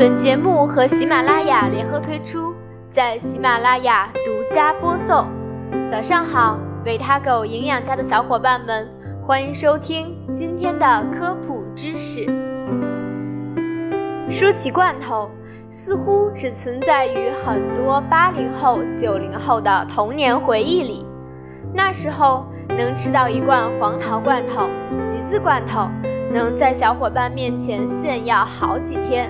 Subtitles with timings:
[0.00, 2.54] 本节目和喜马拉雅联合推出，
[2.90, 5.26] 在喜马拉雅独家播送。
[5.90, 8.88] 早上好，维他狗营养家的小伙伴们，
[9.26, 12.24] 欢迎收听今天的科普知识。
[14.30, 15.30] 说起罐头，
[15.68, 21.04] 似乎只存在于很多八零后、九零后的童年回忆里。
[21.74, 24.66] 那时候能吃到一罐黄桃罐头、
[25.02, 25.90] 橘子罐头，
[26.32, 29.28] 能在小伙伴面前炫耀好几天；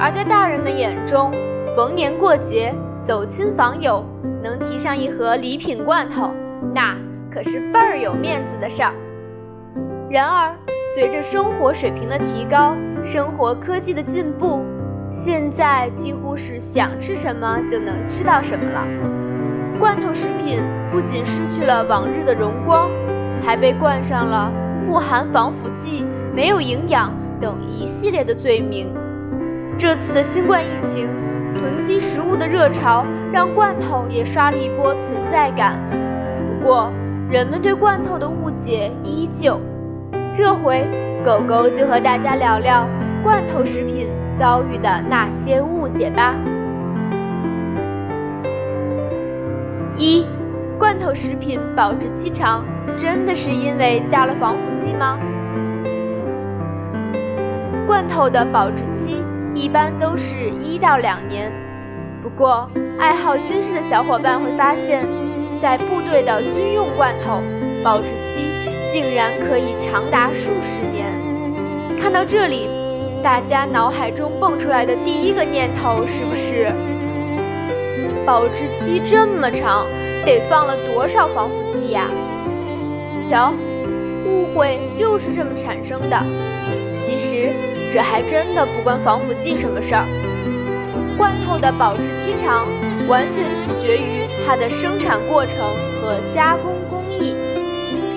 [0.00, 1.32] 而在大人们眼中，
[1.76, 4.04] 逢年过节、走亲访友，
[4.42, 6.30] 能提上一盒礼品罐头，
[6.74, 6.96] 那
[7.30, 8.92] 可是倍儿有面子的事儿。
[10.10, 10.54] 然而，
[10.94, 14.62] 随着生活水平的提高，生活科技的进步，
[15.10, 18.86] 现在几乎是想吃什么就能吃到什么了。
[19.78, 20.60] 罐头食品
[20.92, 22.88] 不仅失去了往日的荣光，
[23.44, 24.52] 还被冠上了
[24.86, 26.04] 富含防腐剂、
[26.34, 28.92] 没有营养等一系列的罪名。
[29.76, 31.08] 这次的新冠疫情，
[31.58, 35.76] 囤积食物的热潮让罐头也刷了一波存在感。
[36.60, 36.92] 不过，
[37.28, 39.60] 人们对罐头的误解依旧。
[40.32, 40.86] 这回，
[41.24, 42.88] 狗狗就和大家聊聊
[43.24, 46.36] 罐头食品遭遇的那些误解吧。
[49.96, 50.24] 一，
[50.78, 52.64] 罐头食品保质期长，
[52.96, 55.18] 真的是因为加了防腐剂吗？
[57.86, 59.22] 罐头的保质期
[59.54, 61.52] 一般都是一到两年，
[62.22, 65.06] 不过爱好军事的小伙伴会发现，
[65.62, 67.40] 在部队的军用罐头，
[67.82, 68.50] 保质期
[68.90, 71.06] 竟然可以长达数十年。
[72.00, 72.68] 看到这里，
[73.22, 76.72] 大家脑海中蹦出来的第一个念头是不是？
[78.26, 79.86] 保质期这么长，
[80.24, 82.10] 得放了多少防腐剂呀？
[83.20, 83.52] 瞧，
[84.26, 86.18] 误会就是这么产生的。
[86.98, 87.52] 其实
[87.94, 90.04] 这还真的不关防腐剂什么事儿。
[91.16, 92.66] 罐头的保质期长，
[93.06, 95.56] 完全取决于它的生产过程
[96.02, 97.36] 和加工工艺。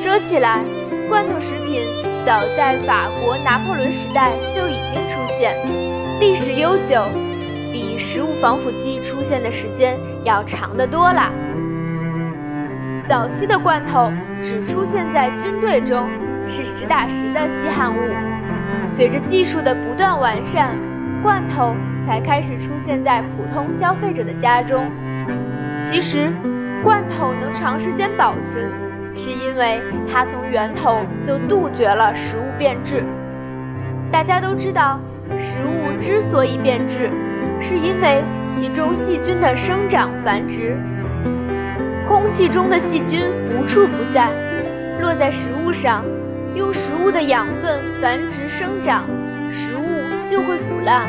[0.00, 0.64] 说起来，
[1.10, 1.84] 罐头食品
[2.24, 5.54] 早在法国拿破仑时代就已经出现，
[6.20, 7.04] 历史悠久。
[7.70, 11.30] 比食物防腐剂出现的时间要长得多啦。
[13.04, 14.10] 早期的罐头
[14.42, 16.08] 只出现在军队中，
[16.48, 18.35] 是实打实的稀罕物。
[18.86, 20.76] 随着技术的不断完善，
[21.22, 24.90] 罐头才开始出现在普通消费者的家中。
[25.80, 26.32] 其实，
[26.82, 28.70] 罐头能长时间保存，
[29.14, 33.04] 是因为它从源头就杜绝了食物变质。
[34.10, 35.00] 大家都知道，
[35.38, 37.10] 食物之所以变质。
[37.58, 40.76] 是因为其中细菌的生长繁殖，
[42.06, 44.28] 空气中的细菌无处不在，
[45.00, 46.04] 落在食物上，
[46.56, 49.04] 用食物的养分繁殖生长，
[49.52, 51.02] 食物就会腐烂。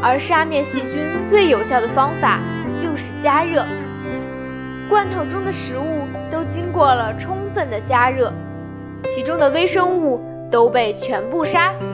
[0.00, 2.40] 而杀灭细菌最有效的方法
[2.74, 3.66] 就是加热。
[4.88, 8.32] 罐头中的食物都经过了充分的加热，
[9.04, 11.84] 其中的微生物都被全部杀死，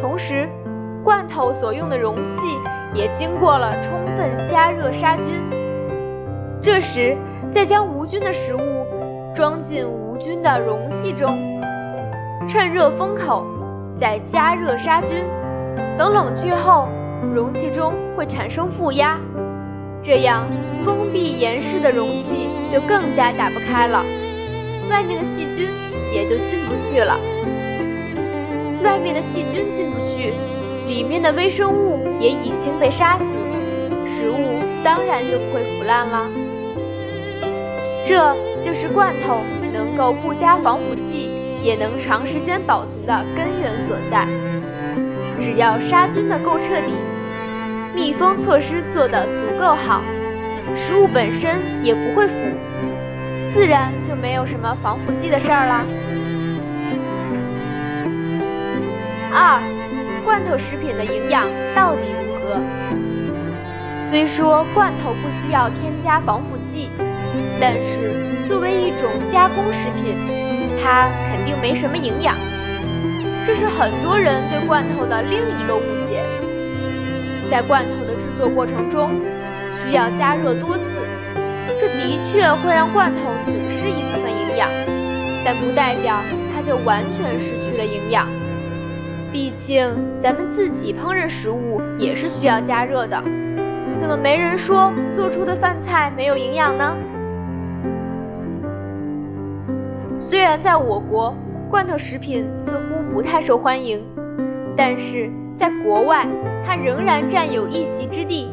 [0.00, 0.48] 同时。
[1.04, 2.40] 罐头所用的容器
[2.94, 5.34] 也经过了充分加热杀菌，
[6.62, 7.18] 这时
[7.50, 8.86] 再将无菌的食物
[9.34, 9.84] 装进
[10.22, 11.36] 菌的容器中，
[12.46, 13.44] 趁热封口，
[13.96, 15.24] 再加热杀菌。
[15.98, 16.88] 等冷却后，
[17.34, 19.18] 容器中会产生负压，
[20.00, 20.46] 这样
[20.84, 24.04] 封闭严实的容器就更加打不开了，
[24.88, 25.68] 外面的细菌
[26.14, 27.18] 也就进不去了。
[28.84, 30.32] 外面的细菌进不去。
[30.86, 33.24] 里面的微生物也已经被杀死，
[34.06, 36.28] 食物当然就不会腐烂了。
[38.04, 39.40] 这就是罐头
[39.72, 41.30] 能够不加防腐剂
[41.62, 44.26] 也能长时间保存的根源所在。
[45.38, 46.92] 只要杀菌的够彻底，
[47.94, 50.00] 密封措施做得足够好，
[50.74, 52.34] 食物本身也不会腐，
[53.48, 55.84] 自然就没有什么防腐剂的事儿了。
[59.34, 59.60] 二。
[60.24, 62.60] 罐头食品的营养到底如何？
[63.98, 66.90] 虽说罐头不需要添加防腐剂，
[67.60, 70.16] 但是作为一种加工食品，
[70.82, 72.34] 它肯定没什么营养。
[73.44, 76.22] 这是很多人对罐头的另一个误解。
[77.50, 79.10] 在罐头的制作过程中，
[79.70, 81.00] 需要加热多次，
[81.80, 84.68] 这的确会让罐头损失一部分营养，
[85.44, 86.22] 但不代表
[86.54, 88.26] 它就完全失去了营养。
[89.32, 89.88] 毕竟，
[90.20, 93.22] 咱们自己烹饪食物也是需要加热的，
[93.96, 96.94] 怎么没人说做出的饭菜没有营养呢？
[100.24, 101.34] 虽然在我国，
[101.68, 104.06] 罐头食品似乎不太受欢迎，
[104.76, 106.24] 但是在国外
[106.64, 108.48] 它仍然占有一席之地。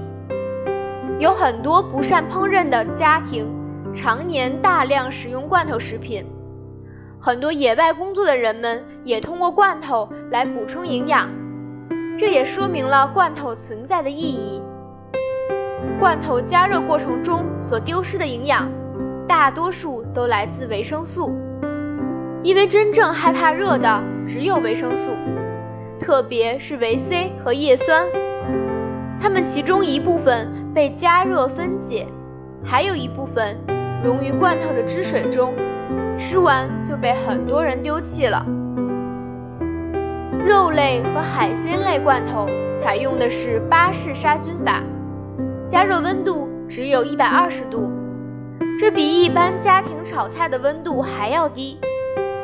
[1.19, 3.48] 有很多不善烹饪的家庭，
[3.94, 6.25] 常年大量食用罐头食品。
[7.19, 11.30] 很多野外工作的人们也通过罐头来补充营养，
[12.18, 14.60] 这也说明了罐头存在的意义。
[16.00, 18.68] 罐头加热过程中所丢失的营养，
[19.27, 21.38] 大多数都来自维生素，
[22.41, 25.12] 因为真正害怕热的只有维生素，
[26.00, 28.06] 特别是维 C 和叶酸，
[29.21, 32.07] 它们其中一部分被加热分解，
[32.63, 33.57] 还有一部分
[34.03, 35.53] 溶于罐头的汁水中。
[36.18, 38.45] 吃完就被很多人丢弃了。
[40.45, 44.81] 肉类和海鲜类罐头采用的是巴氏杀菌法，
[45.69, 47.89] 加热温度只有一百二十度，
[48.77, 51.80] 这比一般家庭炒菜的温度还要低。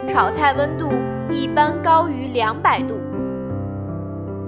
[0.08, 0.92] 炒菜温度
[1.30, 3.00] 一般高于两百度。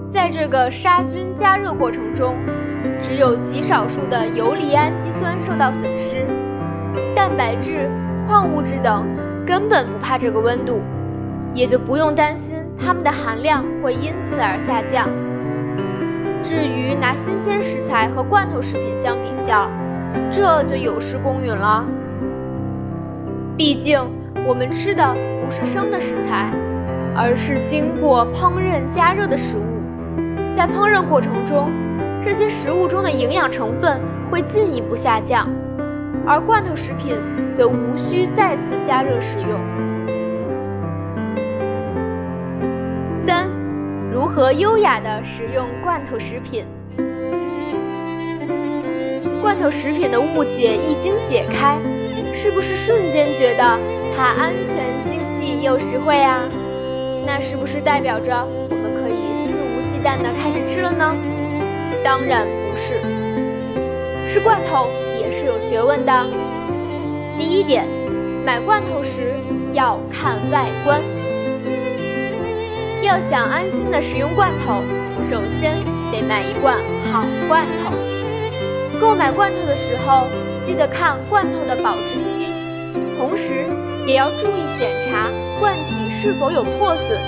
[0.10, 2.36] 在这个杀菌加热过程中，
[3.02, 6.26] 只有极少数的游离氨基酸受到损失，
[7.16, 7.90] 蛋白质。
[8.28, 9.08] 矿物质等
[9.46, 10.82] 根本不怕这个温度，
[11.54, 15.08] 也就不用担心它们的含量会因此而下降。
[16.44, 19.70] 至于拿新鲜食材和罐头食品相比较，
[20.30, 21.86] 这就有失公允了。
[23.56, 23.98] 毕竟
[24.46, 25.16] 我们吃的
[25.48, 26.52] 不是生的食材，
[27.16, 29.82] 而是经过烹饪加热的食物，
[30.54, 31.72] 在烹饪过程中，
[32.22, 35.48] 这些食物中的营养成分会进一步下降。
[36.26, 37.16] 而罐头食品
[37.50, 39.58] 则无需再次加热食用。
[43.16, 43.48] 三、
[44.12, 46.66] 如何优雅地食用罐头食品？
[49.42, 51.78] 罐头食品的误解一经解开，
[52.34, 53.64] 是不是瞬间觉得
[54.14, 54.84] 它安全、
[55.62, 56.42] 又实惠啊？
[57.26, 61.16] 那是不是代表着我们可以肆无忌惮地开始吃了呢？
[62.04, 62.94] 当然不是，
[64.28, 64.90] 吃罐头。
[65.20, 66.26] 也是有学问的。
[67.38, 67.86] 第一点，
[68.46, 69.34] 买罐头时
[69.74, 71.02] 要看外观。
[73.02, 74.82] 要想安心的使用罐头，
[75.22, 75.76] 首先
[76.12, 76.78] 得买一罐
[77.12, 77.92] 好罐头。
[79.02, 80.28] 购买罐头的时候，
[80.62, 82.46] 记得看罐头的保质期，
[83.18, 83.66] 同时
[84.08, 85.28] 也要注意检查
[85.60, 87.20] 罐体是否有破损，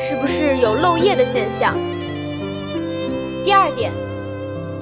[0.00, 1.74] 是不是有漏液的现象。
[3.44, 3.92] 第二点。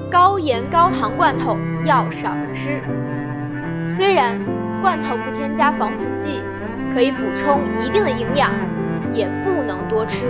[0.07, 2.79] 高盐高糖罐头要少吃。
[3.83, 4.39] 虽然
[4.81, 6.41] 罐头不添加防腐剂，
[6.93, 8.51] 可以补充一定的营养，
[9.11, 10.27] 也不能多吃，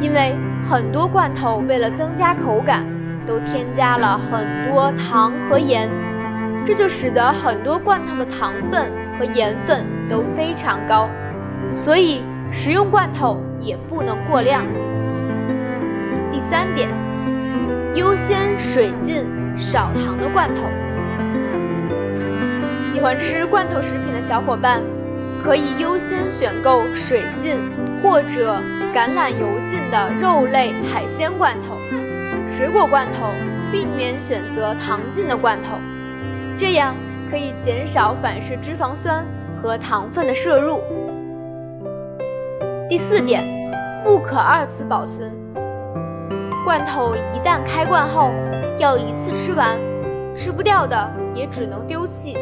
[0.00, 0.34] 因为
[0.68, 2.84] 很多罐头为了增加口感，
[3.26, 5.88] 都添加了很多糖和盐，
[6.64, 11.08] 这就使得很多罐头的糖分和盐分都非常高，
[11.72, 14.62] 所以食用罐头也不能过量。
[16.32, 16.88] 第三点。
[17.94, 19.24] 优先水浸
[19.56, 20.64] 少糖的罐头。
[22.84, 24.82] 喜欢吃罐头食品的小伙伴，
[25.42, 27.56] 可以优先选购水浸
[28.02, 28.60] 或者
[28.94, 31.78] 橄榄油浸的肉类海鲜罐头。
[32.52, 33.30] 水果罐头
[33.72, 35.78] 避免选择糖浸的罐头，
[36.58, 36.94] 这样
[37.30, 39.24] 可以减少反式脂肪酸
[39.62, 40.80] 和糖分的摄入。
[42.88, 43.44] 第四点，
[44.04, 45.30] 不可二次保存。
[46.64, 48.30] 罐头一旦开罐后，
[48.78, 49.78] 要一次吃完，
[50.34, 52.36] 吃不掉的也只能丢弃。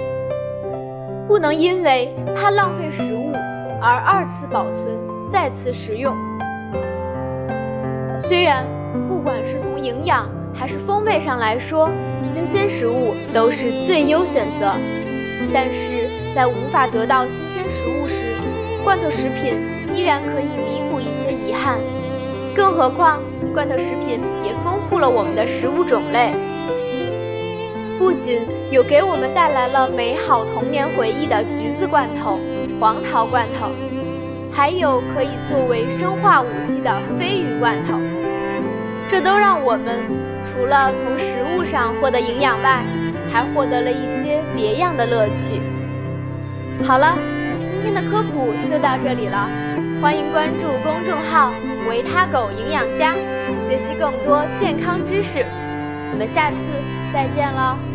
[1.26, 3.32] 不能因为怕浪费食物
[3.80, 4.86] 而二次保存、
[5.30, 6.14] 再次食用。
[8.16, 8.66] 虽然
[9.08, 11.90] 不管是从营养还是风味上来说，
[12.22, 14.72] 新鲜食物都是最优选择，
[15.52, 18.24] 但是在无法得到新鲜食物时，
[18.82, 19.60] 罐头食品
[19.92, 21.78] 依然可以弥补一些遗憾。
[22.54, 23.20] 更何况，
[23.52, 26.32] 罐头食品也丰富了我们的食物种类，
[27.98, 32.38] 不仅有给我们带来了美好童年回忆的橘子罐头、
[32.80, 33.70] 黄桃罐头，
[34.52, 37.98] 还有可以作为生化武器的鲱鱼罐头，
[39.08, 40.04] 这都让我们
[40.44, 42.84] 除了从食物上获得营养外，
[43.32, 45.60] 还获得了一些别样的乐趣。
[46.84, 47.16] 好了，
[47.60, 49.48] 今天的科普就到这里了，
[50.00, 51.52] 欢迎关注公众号。
[51.86, 53.14] 维他狗营养家，
[53.60, 55.44] 学习更多健康知识。
[56.12, 56.56] 我们下次
[57.12, 57.93] 再见了。